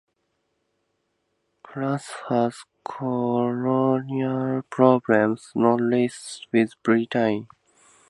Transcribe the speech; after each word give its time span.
France 1.63 2.09
had 2.27 2.53
colonial 2.83 4.63
problems, 4.63 5.51
not 5.53 5.79
least 5.79 6.47
with 6.51 6.71
Britain. 6.81 7.47